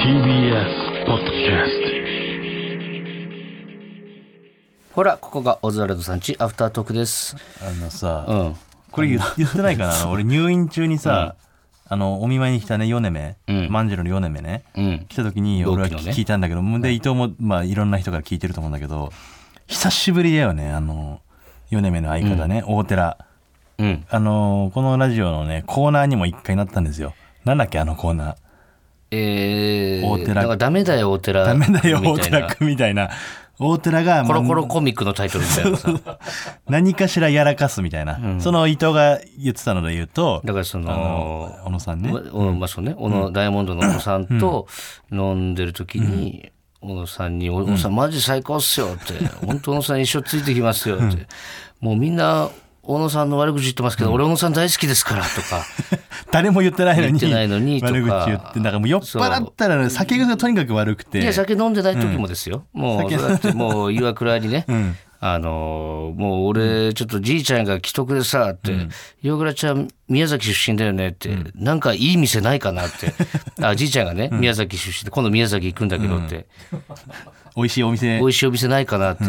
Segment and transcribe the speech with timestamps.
[0.00, 1.70] TBS ポッドキャス
[4.92, 7.36] ほら、ここがオズワルドさんちアフタートークです。
[7.66, 8.56] あのさ、うん。
[8.90, 10.10] これ言言ってないかな？
[10.12, 11.36] 俺入院中にさ、
[11.88, 13.68] あのお見舞いに来たねヨネメ、うん。
[13.70, 15.06] 万次郎のヨネメね、うん。
[15.08, 19.10] 来た時に俺は聞いたんだけど、で伊藤もまあいろんな人から聞いてると思うんだけど
[19.68, 21.20] 久しぶりだよねあの
[21.70, 23.16] ヨネメの相方ね、大寺。
[23.78, 24.04] うん。
[24.10, 27.14] あのこのラジオのねコーナーにも一回なったんですよ。
[27.46, 28.36] なんだっけあのコーナー
[29.10, 31.44] えー、大寺だからダメだよ、大寺。
[31.44, 33.10] ダメだよ大寺君みたいな。
[33.58, 36.18] 大寺がコロコロコミックのタイトルみたいなさ。
[36.68, 44.66] 何かしらやらかすみたいな、その伊藤が言ってたので言うとだからそあのの、小野さんね、おまあそうね、小野、ダイヤモンドの小野さんと
[45.12, 51.26] 飲んでる時に、小野さんに、小野さんマジ最高っすよって、本当小野さん一生ついてきますよって、
[51.80, 52.48] もうみんな、
[52.82, 55.66] 小野さんの悪口言ってますけど、俺小野さん大好きですからとか、
[56.32, 57.92] 誰も言ってないのにないのにとか。
[57.92, 61.20] 悪口言ってだからもう酔っ払ったらね酒癖がとにかく悪くて。
[61.20, 62.64] いや、酒飲んでない時もですよ。
[62.72, 64.96] もう、だってもう岩倉にね、ん。
[65.22, 68.72] あのーもう俺、ちょっとじいちゃんが既得でさ、って、
[69.22, 73.12] 岩倉ちゃん宮崎出身だよねって、なんかいい店ないかなって。
[73.62, 76.46] あ、じいちゃんがね、宮崎出身で、今度宮崎行くんだけどって、
[77.54, 78.18] 美味しいお店。
[78.18, 79.24] 美味しいお店ないかなって。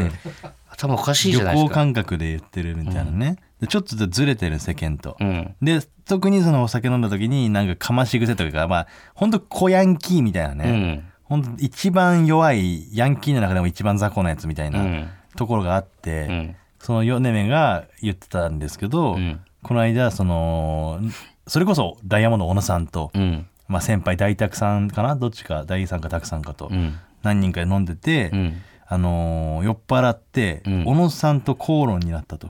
[0.69, 1.73] 頭おかしいじ旅行ゃないですか。
[1.75, 5.55] 感覚で言ってるみたいなね、でちょっとずれてる世間と、うん。
[5.61, 11.11] で特にそのお酒飲んだ時になんかかまし癖というかまあ本当小ヤンキーみたいなうね、ん。
[11.23, 15.07] 本当一番弱いヤンキーの中でも一番雑魚なやつみたいなうん。
[15.35, 16.55] ところがあって、うん。
[16.79, 20.99] そのヨネメが言ってたんですけど、んこの間その
[21.47, 23.47] それこそダイヤモンド小野さんと、うん。
[23.67, 25.15] まあ、先輩大沢さんかな？
[25.15, 26.97] どっちか大さんか沢さんかとうん。
[27.23, 28.61] 何人かで飲んでて、うん。
[28.87, 32.49] あのー酔っ払って、うん小野さんと口論になったと。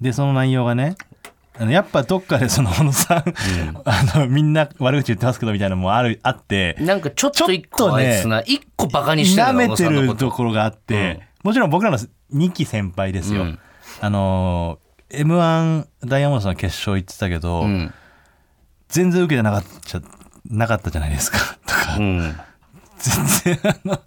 [0.00, 0.04] うん。
[0.04, 0.96] でその内容がね
[1.58, 3.24] あのやっぱどっかでその小野さん、
[3.84, 11.98] あのみんな悪口言ってますけどみたいなのもあるあってなんかちょっと一個あいつな、一個バカにしてる舐めてるとところがあって、もちろん僕らの
[12.32, 13.42] 2期先輩ですよ。
[13.42, 13.58] うん
[14.00, 14.78] あの
[15.10, 17.92] m 1ダイヤモンドさん決勝行ってたけど、うん。
[18.88, 20.00] 全然受けてなかった
[20.46, 22.36] なかったじゃないですかとか、うん。
[22.98, 24.00] 全然あの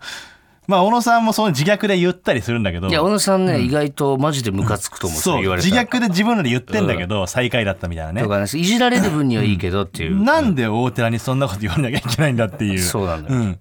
[0.67, 5.19] まあ小野さんもその自虐で言ったりするんだけどいや、小野さんね、意外とマジでムカつくと思う。
[5.19, 10.23] そう言われ自虐で自分らで言ってんだけど、最下位だったみたいなねとかね、いじられる分にはいいけどっていう。
[10.23, 13.35] なんで大寺にそんなこと言わなきゃいけないんだっていう そうなんだよ。
[13.35, 13.59] うん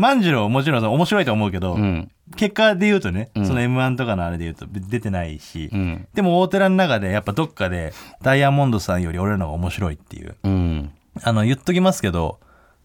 [0.00, 2.10] 万次郎もちろん面白いと思うけど、うん。
[2.34, 6.08] 結果で言うとね、その m 1とかのあれで言うと出てないし、うん。
[6.14, 10.90] でも大寺の中でやっぱどっかでダイヤモンドさんより俺らの方が面白いっていううん。
[11.22, 12.38] あの言っときますけど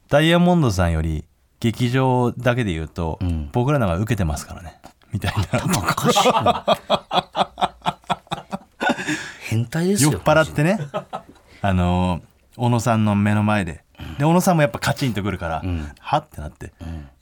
[0.09, 1.24] ダイヤモンドさんより
[1.66, 3.50] 劇場だけで言うと、ん。
[3.52, 4.80] 僕らの受けてますからね。
[5.12, 5.66] みたいな。
[5.66, 6.28] おかしい。
[6.31, 6.64] な。
[9.50, 10.12] 変態ですよ。
[10.12, 10.78] 酔っ払ってね。
[11.64, 12.22] あの
[12.56, 13.84] 小野さんの目の前で。
[14.20, 15.92] で小野さんもやっぱカチンとくるから、ん。
[16.00, 16.74] はってなって、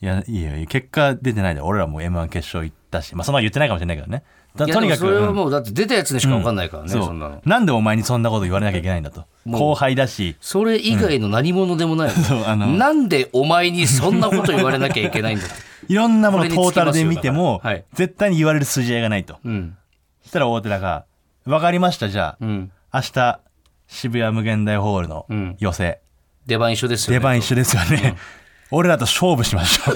[0.01, 4.23] いやいいよいいよ結果出てないで俺らも m 1決勝行ったしまあそんな言ってないかもしれないけどね。
[4.57, 5.35] とにかくそれはうん。
[5.35, 7.03] もうだって出たやつにしか分かんないからね、そう。
[7.03, 7.41] そんなの。
[7.45, 10.35] なんでお前にそんなこと言われなきゃいけないんだと後輩だし。
[10.41, 12.09] それ以外の何者でもない。
[12.11, 12.13] う
[12.45, 12.67] あの。
[12.67, 15.45] なんでお前にそんなこと言われなきゃいけないんだ。
[15.87, 17.83] いろんなものトータルで見ても、はい。
[17.93, 19.37] 絶対に言われる筋合いがないと。
[19.43, 19.75] うん。
[20.21, 21.05] そしたら大寺が
[21.45, 22.71] 「分かりましたじゃあ、うん。
[22.93, 23.39] 明日
[23.87, 25.55] 渋谷無限大ホールのうん。
[25.59, 25.99] 寄せ、
[26.45, 27.19] 出番一緒ですよね。
[27.19, 28.15] 出番一緒ですよね、
[28.73, 29.91] 俺らと勝負しましょ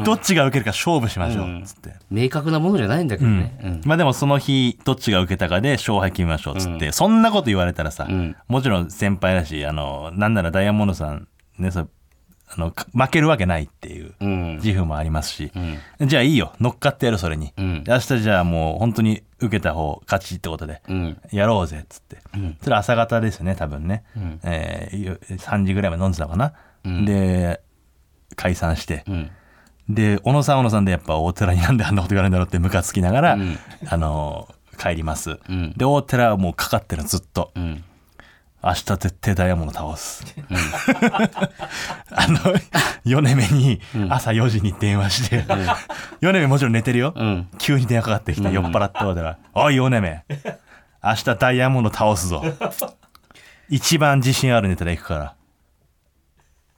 [0.00, 0.04] う。
[0.04, 1.94] どっちが受けるか勝負しましょう、つって。
[2.10, 3.58] 明確なものじゃないんだけどね。
[3.62, 3.80] うん。
[3.84, 6.56] まあでもその日どっちが受けたかで勝敗決めましょう。
[6.56, 8.36] っつって、そんなこと言われたらさ、ん。
[8.48, 11.28] もちろん先輩だしあのなんならダイヤモンドさん
[11.58, 11.90] ねそう
[12.48, 14.56] あのか負けるわけないっていううん。
[14.56, 15.50] 自負もありますし、
[16.04, 16.06] ん。
[16.08, 16.52] じゃあいいよ。
[16.60, 17.82] 乗っかってやるそれに、ん。
[17.84, 21.18] で明日じゃあもう本当に受けた方勝ちってことで、うん。
[21.32, 21.80] やろうぜ。
[21.82, 22.18] っつって、
[22.62, 24.40] それ朝方ですね多分ね、ん。
[24.44, 26.52] えーよ3時ぐらいまで飲んでたのかな、
[27.04, 27.60] で
[28.36, 29.30] 解散して、うん。
[29.88, 33.58] で小野さん小野さんでやっぱ大寺になんであんなこと言われるんだろうってムカつきながら、ん。
[33.86, 34.48] あの
[34.78, 35.72] 帰ります、ん。
[35.76, 37.84] で大寺はもうかかってるのずっと、うん。
[38.62, 40.24] 明日絶対ダイヤモンド倒す、
[42.10, 42.40] あの
[43.04, 45.44] 米目に朝4時に電話して、
[46.20, 47.48] 米目もちろん寝てるよ、うん。
[47.58, 50.24] 急に電話かかってきた、酔っ払って大寺おい米目。
[51.04, 52.42] 明日ダイヤモンド倒すぞ。
[53.68, 55.34] 一番自信あるネタで行くから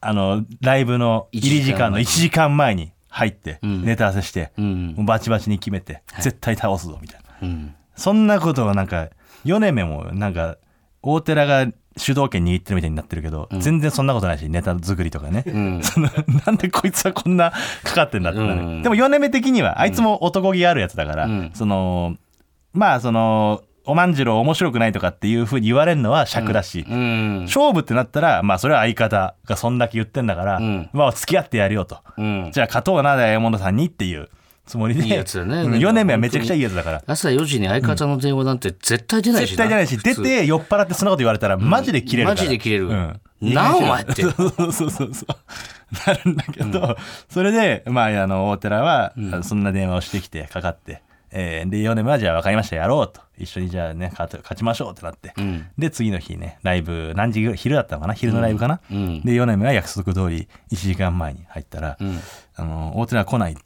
[0.01, 4.53] あのライブの入り時間の1時間前に入って、ネタ合わせして、
[4.97, 7.49] バチバチに決めて、絶対倒すぞみたいな。
[7.49, 7.75] うん。
[7.97, 9.11] そんなことをなんか
[9.45, 10.59] 米目もなんか
[11.03, 11.67] 大寺が
[11.97, 15.83] 主導権握ってるみたいになってるけど、全然そんなことないしネタ作りとかね、ん。
[15.85, 16.09] その
[16.47, 17.53] なんでこいつはこんな
[17.83, 18.83] かかってんだってなる、うん。
[18.83, 21.51] でも米目的にはあいつも男気あるやつだから、うん。
[21.55, 22.17] その
[22.73, 27.43] まあそのおまんじゅう面白くないとかっていうふうに言われるのは尺だし、うん。
[27.47, 30.91] 勝負ってなったらまあそれは相方がそんだけ言ってんだから、ん。
[30.93, 32.51] まあ付き合ってやるよと、うん。
[32.53, 34.29] じゃあ勝とうなダイヤモンドさんにっていう
[34.67, 35.03] つもりで。
[35.03, 37.03] いいやつだねうん米目はめちゃくちゃいいやつだから。
[37.07, 42.89] 朝4時に相方の電話なんて絶対出ないし絶対じゃないし出て酔っ払ってそんなこと言われたらマジで切れるマジで切れる。
[42.89, 43.21] うん。
[43.41, 44.23] なあお前って。
[44.29, 45.15] そうそうそうそう。
[46.07, 46.97] なるんだけど、
[47.31, 52.77] それでまああの大寺は、そんな電話をしてきてかかって、えーで米目はじゃあ分かりました。
[52.77, 53.21] やろうと。
[53.37, 55.67] 一緒にじゃあね勝勝ちましょうってなって、ん。
[55.79, 58.15] で次の日ねライブ何時ぐらい昼だったのかな？
[58.15, 59.21] 昼のライブかな、うん。
[59.23, 61.99] で米目は約束通り1時間前に入ったら、
[62.57, 63.53] あの大寺は来ない。
[63.53, 63.59] うん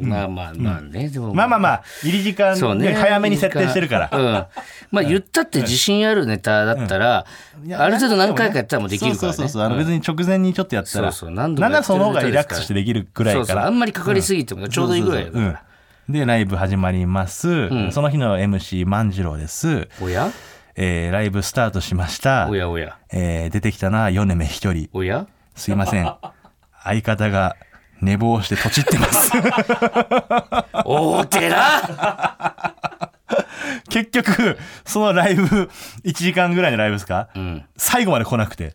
[0.00, 1.34] まあまあまあね、でも。
[1.34, 2.86] まあまあまあ入り時間そうね。
[2.88, 4.24] ね早めに設定してるから、うん。
[4.90, 7.26] まあ言ったって自信あるネタだったら、
[7.76, 9.36] ある程度何回かやったらもうできるからね。
[9.36, 11.34] そうそうそうあの別に直前にちょっとやったら、そうそう。
[11.34, 13.66] 何度もその方がリラックスしてできるくらいから。
[13.66, 15.44] あんまりかかりすぎてもちょうどいいぐらいだから。
[15.44, 16.12] うん。
[16.12, 20.30] でライブ始まります、その日の MC 万次郎です、おや？
[20.74, 22.48] えーライブスタートしました。
[22.48, 22.98] おやおや。
[23.12, 24.88] えー出てきたのは米目一人。
[24.92, 25.26] おや？
[25.54, 26.12] すいません。
[26.82, 27.56] 相方が
[28.02, 29.30] 寝坊してとちってます。
[30.84, 32.74] 大寺
[33.88, 35.44] 結局そのライブ
[36.04, 37.64] 1時間ぐらいのライブですか、ん。
[37.76, 38.74] 最後まで来なくて。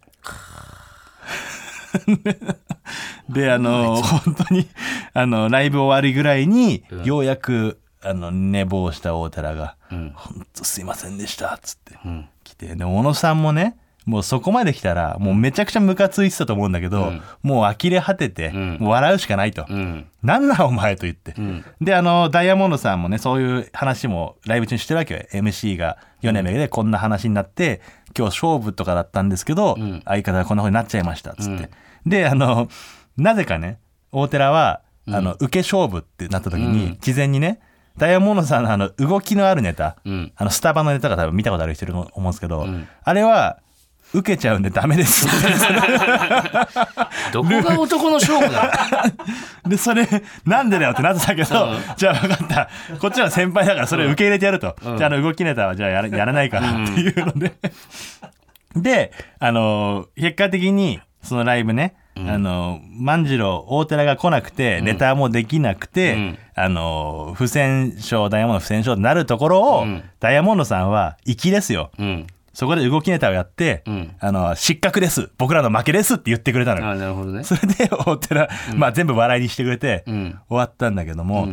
[3.29, 4.69] であの本当に
[5.13, 10.13] あのライブ終わりぐらいに、ようやくあの寝坊した大寺が「ん。
[10.15, 12.29] 本当すいませんでした」っつってん。
[12.45, 12.75] 来て。
[12.75, 13.77] で小野さんもね
[14.07, 17.11] もうそこまで来たらもうめちゃくちゃムカついてたと思うんだけど、
[17.43, 18.77] もう呆れ果てて、ん。
[18.79, 19.65] もう笑うしかないと。
[19.69, 20.07] うん。
[20.23, 21.65] なんなんお前と言って、ん。
[21.81, 25.19] であのダイヤモンドさんもねそういう話もライブ中にしてるわけよ。
[25.33, 27.81] MC が米目でこんな話になって
[28.17, 31.69] 今日勝負とかだったんですけど、相方がこんな風になっちゃいましたっつって、
[32.05, 32.69] であの
[33.17, 33.79] なぜかね
[34.13, 37.59] 大寺はあの、受け勝負ってなった時に、事前にね
[37.97, 40.31] ダイヤモンドさんのあの動きのあるネタ、うん。
[40.35, 42.65] あのスタバのネタが多分見たことある人いると思うんですけど、
[43.03, 43.59] あれは
[44.13, 45.27] 受けちゃうんでダメです。
[47.33, 48.71] どこが男の勝負だ？
[49.67, 50.07] で、それ、
[50.45, 51.67] なんでだよってなってたけど、
[51.97, 52.69] じゃあ分かった。
[52.99, 54.75] こっちは先輩だからそれ受け入れてやると。
[54.81, 57.53] じゃあ、あの、動きネタはじゃあやらやらないからっていうので。
[58.75, 66.37] で、あのー結果的に、そのライブね、あのー万次郎、大寺が来なくて、ネタもできなくて、ん。
[66.55, 69.87] あのー不戦勝、ダイヤモンド不戦勝になるところを、
[70.19, 71.91] ダイヤモンドさんは、粋ですよ。
[71.99, 72.27] うん
[72.57, 74.15] そこで動きネタをやって、ん。
[74.19, 75.29] あの、失格です。
[75.37, 76.87] 僕らの負けですって言ってくれたのよ。
[76.87, 77.43] あなるほどね。
[77.43, 80.39] それで大寺、まあ全部笑いにしてくれて、ん。
[80.49, 81.47] 終わったんだけども、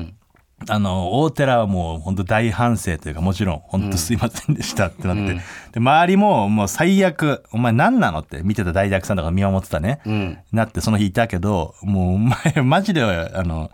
[0.66, 5.40] あの大寺はもう本当大反省というかもちろん本当すいませんでしたってなって、で
[5.76, 10.38] 周りももう最悪「お前何なの?」って見てた大学さんとか見守ってたね、うん。
[10.52, 13.70] なってその日いたけどもうお前 マジであの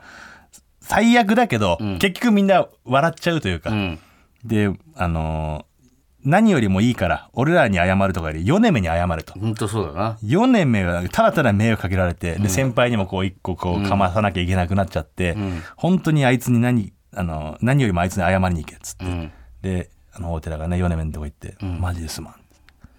[0.80, 3.98] 最悪だけど、結局みんな笑っちゃうというか、うん。
[4.44, 5.64] であの
[6.24, 9.32] 何よりもいいから俺らに謝るとかより米目に謝ると。
[9.38, 10.18] 本当そうだな。
[10.22, 15.36] 米目がただただ迷惑かけられて、で先輩にもこう一個こうかまさなきゃいけなくなっちゃって、
[15.76, 19.32] 本当にあいつに何あの何よりもあいつに謝りに行けっつって、うん。
[19.62, 22.30] であの大寺がね米目のとこ行って、マジですま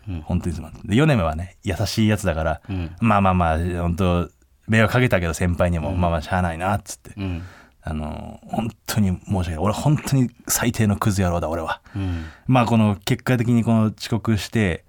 [0.08, 0.74] ん、本当にすまん。
[0.86, 2.62] で米目はね優しいやつだから、
[3.00, 4.30] まあまあまあ本当
[4.68, 7.44] 迷惑かけたけど先輩にも、まあまあしゃあないなっつって、うん
[7.84, 11.82] あの本当に申し訳ない俺本当に最低のクズ野郎だ俺は。
[11.96, 14.84] うんまあこの結果的にこの遅刻して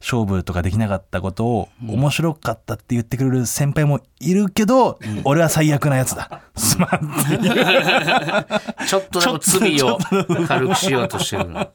[0.00, 6.42] 勝負とかできなかったことを面白かったって言ってくれる先輩もいるけど、俺は最悪なやつだ。
[6.54, 8.86] すまん っていう。
[8.86, 9.98] ちょっとでも罪を
[10.46, 11.66] 軽くしようとしてるの。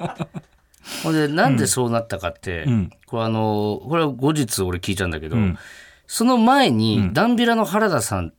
[1.04, 5.38] ほんで、なんでそうなったかって、んこれあの、これは後日俺聞いたんだけど、
[6.08, 8.34] その前に、ダンビラの原田さん、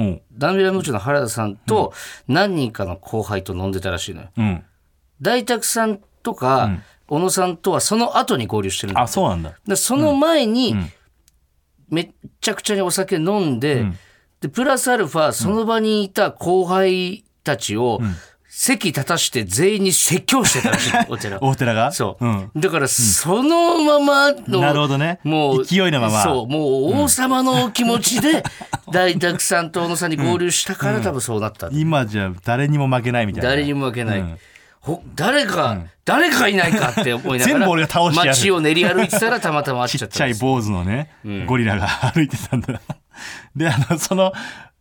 [0.00, 0.20] うん。
[0.32, 1.92] ダンビラムーチョの原田さんと
[2.28, 4.28] 何人かの後輩と飲んでたらしいのよ。
[4.36, 4.64] うん。
[5.20, 6.70] 大沢さんとか、
[7.06, 9.52] 小野さんとはその後に合流してるんだあ、そうなんだ。
[9.66, 10.74] でその前に、
[11.88, 13.84] めっちゃくちゃにお酒飲んで、
[14.40, 18.00] でプラスアルファその場にいた後輩たちを、
[18.52, 21.38] 席立たして全員に説教してたらしいのお寺。
[21.40, 21.92] 大寺が？
[21.92, 22.50] そう、ん。
[22.56, 25.20] だからそのままの、なるほどね。
[25.22, 26.22] もう勢いのまま。
[26.24, 26.58] そうも
[26.90, 28.42] う王様の気持ちで
[28.90, 33.50] 大沢さんと小野さんに合流したから多分そうなった今じゃ誰にも負けないみたいな。
[33.50, 34.24] 誰にも負けない、
[34.80, 40.38] ほ誰か、誰かいないかって思いながら全部俺が倒して街を練り歩いてたらたまたま会っちちゃったんです。
[40.38, 41.10] っちゃい坊主のね、
[41.46, 42.80] ゴリラが歩いてたんだ。
[43.54, 44.32] で、あの、その、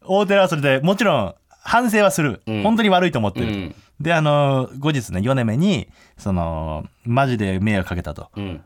[0.01, 1.35] 大寺はそれでもちろん
[1.69, 2.41] 反省はする。
[2.63, 3.45] 本当に悪いと思ってる。
[3.45, 3.75] うん。
[4.01, 8.31] で、あの、後日ね、米目に、その、マジで迷惑かけたと。
[8.35, 8.61] うん。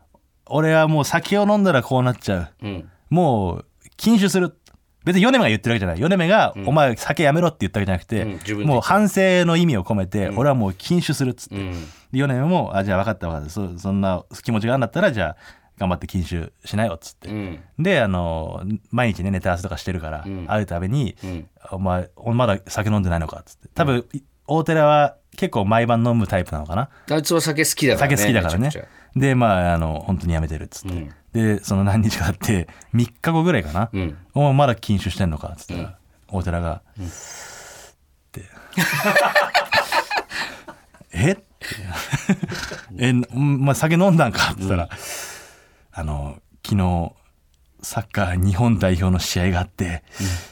[0.46, 2.66] 俺はもう酒を飲んだらこうなっちゃう。
[2.66, 2.90] うん。
[3.10, 3.64] もう、
[3.98, 4.56] 禁酒する。
[5.04, 6.00] 別に米目が言ってるわけじゃない。
[6.00, 11.56] 米目が、お前酒やめろって言ったわけじゃなくて、もう反省の意味を込めて、俺はもう禁酒するっつって、
[12.10, 17.60] 米目もあじゃあ分かった分かったそそんな気持ちがあるんだったらじゃあ頑張って禁酒しなよっつって、うん。
[17.78, 20.46] であの毎日ねネタ合わせとかしてるから、ん。
[20.46, 21.46] 会うたびに、ん。
[21.70, 23.68] お前まだ酒飲んでないのかっつって。
[23.74, 24.06] 多分、
[24.46, 26.90] 大寺は結構毎晩飲むタイプなのかな。
[27.10, 28.70] あいつは酒好きだからね酒好きだからね。
[29.16, 31.10] でまああの本当にやめてるっつって、うん。
[31.32, 33.90] でその何日か経って3日後ぐらいかな、
[34.34, 37.00] お前まだ禁酒してんのかっつったら、大寺が、っ
[38.30, 38.42] て。
[41.12, 41.32] え？
[41.32, 41.54] って。
[42.98, 43.24] え、ん
[43.64, 44.88] まあ、酒飲んだんかって言ったら、
[45.94, 47.12] あの昨日
[47.82, 50.02] サッカー日本代表の試合があって、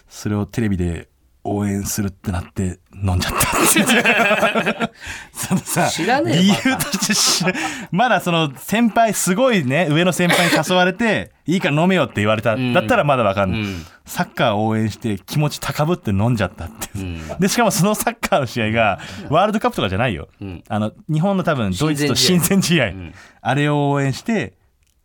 [0.08, 1.08] それをテレビで
[1.44, 3.56] 応援するってなって飲んじゃった
[5.32, 7.52] そのさ知らねえよ理由として知ら
[7.90, 13.84] まだその先輩すごいね上の先輩に誘われて いいから飲めよって言われた、だったらまだわかんない、うん。
[14.06, 17.20] サッカーを応援して気持ち高ぶって飲んじゃったって、ん。
[17.40, 20.62] でしかもそのサッカーの試合がワールドカップとかじゃないよ、ん。
[20.68, 22.86] あの日本の多分ドイツと親善試合。
[22.90, 23.12] ん。
[23.40, 24.52] あれを応援して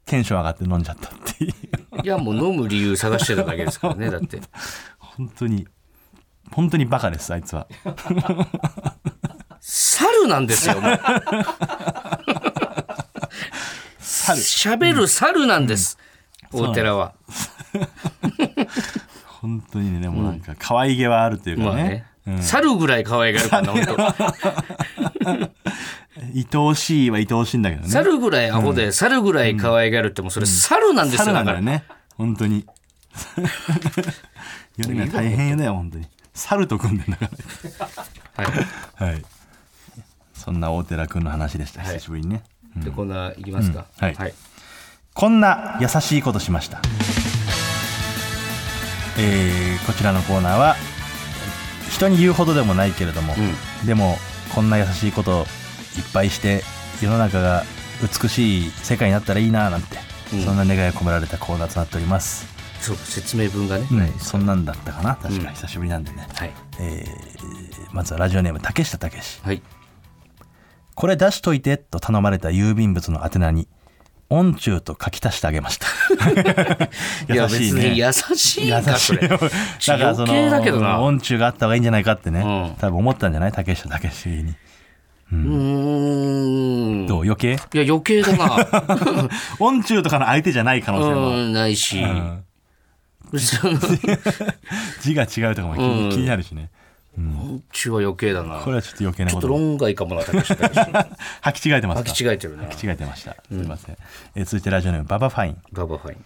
[0.07, 1.53] テンション上がって飲んじゃったっていう。
[2.03, 4.41] いやもう飲む理由探してただけですからねだって。
[4.97, 5.67] 本当に。
[6.51, 7.67] 本当にバカですあいつは。
[9.59, 10.99] 猿なんですよもう。
[13.99, 14.39] 猿。
[14.39, 15.97] 喋る猿なんです、
[16.51, 17.13] 大寺は。
[19.25, 25.51] 本当にねでもなんか可愛げはあるというかね,、まあね、うん猿ぐらい可愛がるからな本当
[26.35, 27.89] 愛おしいは愛おしいんだけどね。
[27.89, 31.83] 猿ぐらいアホで、猿ぐらい可愛がるってもうそれ猿なんですよ、猿なんだからだよね
[32.17, 32.65] 本当に。
[34.77, 36.07] 世の中大変よね本当に。
[36.33, 37.29] 猿と組んでんだか
[38.35, 38.47] はい。
[38.99, 39.25] らはい。
[40.33, 41.81] そんな大寺君の話でした。
[41.81, 41.93] はい。
[41.95, 42.43] 久しぶりにね、
[42.77, 44.13] でこんないきますか、うん。
[44.13, 44.33] はい。
[45.13, 46.81] こんな優しいことしました。
[49.19, 50.75] えーこちらのコーナーは
[51.89, 53.33] 人に言うほどでもないけれども、
[53.85, 54.17] でも
[54.53, 55.47] こんな優しいことを
[55.97, 56.63] いっぱいして
[57.01, 57.63] 世の中が
[58.21, 59.97] 美しい世界になったらいいななんて、
[60.33, 60.43] うん。
[60.43, 62.45] そんな願いが込められたコーナーとなっております。
[62.79, 65.15] そう説明文がね、うんそんなんだったかな。
[65.15, 66.51] 確かうん久しぶりなんでね、はい。
[66.79, 67.47] えー
[67.91, 69.61] まずはラジオネーム竹下武史はい。
[70.93, 73.67] これ出しといてと頼まれた郵便物の宛名に
[74.29, 75.87] 「音中」と書き足してあげました。
[77.33, 77.89] いや別優しいね。
[77.91, 79.37] に優しい優かそれしいよ。
[79.39, 82.75] だからその音中があった方がいいんじゃないかってね、うん。
[82.79, 83.51] 多分思ったんじゃない？
[83.51, 84.53] 竹下武史に
[85.31, 87.07] うーん。
[87.07, 87.23] どう？
[87.23, 87.53] 余計？
[87.53, 89.29] いや余計だな。
[89.59, 92.01] 音中とかの相手じゃない可能性も、うんないし、
[95.01, 95.79] 字が違うとかも気
[96.17, 96.69] に,、なるしね。
[97.71, 98.59] 中は余計だな。
[98.59, 102.09] これはちょっと余計なちょっことと論外かもな 履き違えてますか？
[102.11, 102.63] 履き違えてるな。
[102.65, 103.31] 履き違えてました。
[103.33, 103.97] すみません、
[104.35, 105.57] えー続いてラジオネームババファイン。
[105.71, 106.23] ババファイン。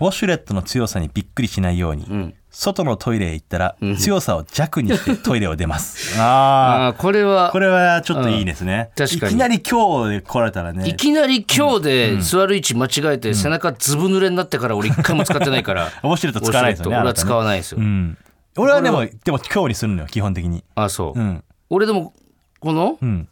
[0.00, 6.16] ウォシュレットの強さにびっくりしないように、ん外のトイレへ行ったら、強さを弱にしてトイレを出ます。
[6.20, 8.90] あああこれはあ、これはちょっといいですね。
[8.96, 9.06] うん。
[9.06, 9.32] 確かに。
[9.32, 10.86] いきなり強で来られたらね。
[10.88, 15.86] い、きなり強で座る位置間違えて背中ずぶ濡れになってから俺一回も使ってないから。
[15.86, 18.18] ウォシュレット使わないですよね 俺は使わないですよ、うん。
[18.58, 20.62] 俺はでも、でも強にするのよ、基本的に。
[20.74, 21.42] あそう、うん。
[21.70, 22.12] 俺でも
[22.60, 23.28] このうん。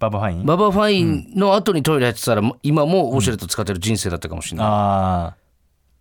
[0.00, 0.46] ババファイン？
[0.46, 4.70] ババファインの後にトイレ入ってたら今もウォシュレット使ってる人生だったかもしれない、あ
[5.32, 5.36] あ、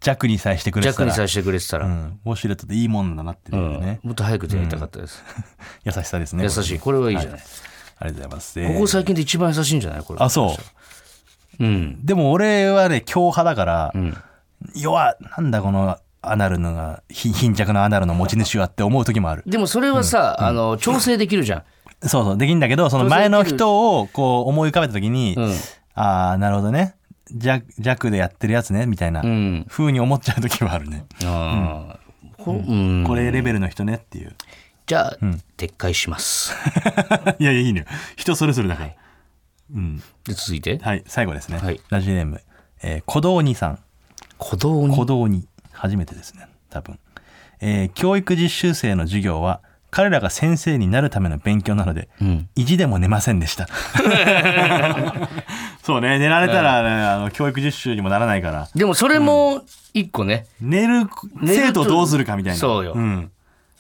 [0.01, 1.05] 弱にさえしてくれてたら。
[1.07, 2.19] 弱にさせてくれてたら、うん。
[2.25, 3.99] ウォシュレットっていいもんだなっていううんね。
[4.03, 5.23] もっと早く出会いたかったです、
[5.83, 6.43] 優しさですね。
[6.43, 7.39] 優しいこれはいいじゃない、
[7.99, 8.67] ありがとうございます。
[8.73, 10.03] ここ最近で一番優しいんじゃない？
[10.03, 10.57] これあ、そ
[11.59, 11.63] う。
[11.63, 14.17] うんでも俺はね、強派だから、ん
[14.75, 19.43] 弱、なんだこのアナルのが、ひ貧弱なアナルの持ち主はって思う時もある。
[19.45, 25.53] でもそれはさ、あの調整できるじゃんそうそう、できんだけど、その前の人をこう思い浮かべた時に、うん
[25.95, 26.95] ああ、なるほどね。
[27.35, 31.05] 弱弱でやってるやつね、みたいなうん風に思っちゃう時はあるね。
[31.21, 34.35] うんこれレベルの人ねっていう。
[34.87, 35.17] じゃあ、
[35.57, 36.55] 撤回します
[37.37, 37.85] いやいや、いいのよ。
[38.15, 38.89] 人それぞれだから。
[39.75, 39.97] うん。
[40.25, 41.59] で続いてはい、最後ですね。
[41.59, 42.41] はいラジオネーム、
[42.81, 43.79] えー、小道にさん。
[44.39, 45.47] 鼓動に小道に。
[45.71, 46.99] 初めてですね、多分。
[47.61, 53.67] えー教育実習生の授業は、彼らが先生になるための勉強なので、ん意地でも寝ませんでした。
[55.83, 59.61] そうね、寝られたら、ねあの教育実習にもならないから、でもそれも
[59.93, 61.07] 一個ね、寝る
[61.41, 62.59] 寝ると生徒をどうするかみたいな。
[62.59, 62.95] そうよ。
[62.95, 63.31] ん。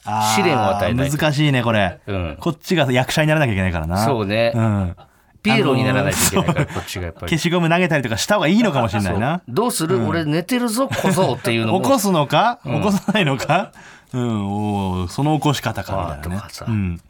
[0.05, 1.09] あー試練を与えない。
[1.09, 2.37] と難しいね、これ、うん。
[2.39, 4.05] こっちが役者にならなきゃいけないからな。
[4.05, 4.53] そうね。
[4.55, 4.95] うん。
[5.43, 7.29] ピエロにならないといけないから、あのーこっちがやっぱり。
[7.29, 9.41] 消しゴム投げたりとかした方がいいのかもしれないな。
[9.47, 11.81] どうする、俺寝てるぞ小僧っていうのも。
[11.83, 13.71] 起こすのか、起こさないのか？
[14.11, 16.41] うん、おーその起こし方かみたいなね。
[16.43, 16.65] あーとかさ。
[16.67, 17.01] うん。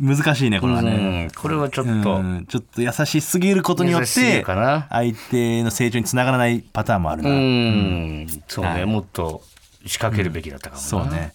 [0.00, 1.26] 難しいね、これはうね。
[1.26, 1.30] ん。
[1.30, 2.46] これはちょっと、うん。
[2.48, 8.86] ちょっと優しすぎることによって相手の成長につながらないパターンもあるうな、ん、そうね、はい。
[8.86, 9.42] もっと
[9.84, 11.34] 仕掛けるべきだったかもな、そうね。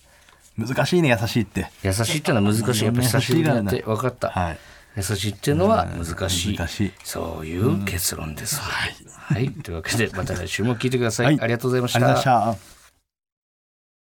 [0.57, 1.67] 難しいね優しいって。
[1.83, 4.57] 優しいっていうのは難しいやっぱ久しぶりにやって分かった、はい。
[4.97, 6.91] 優しいっていうのは難しい,、難しい。
[7.03, 11.41] そういう結論です、はい、というわけでまた来週も聞いてください、はい。
[11.41, 12.74] ありがとうございましありがとうございました